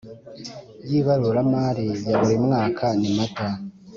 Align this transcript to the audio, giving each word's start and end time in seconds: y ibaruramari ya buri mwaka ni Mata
y 0.89 0.91
ibaruramari 0.99 1.87
ya 2.09 2.15
buri 2.21 2.37
mwaka 2.45 2.85
ni 2.99 3.09
Mata 3.17 3.49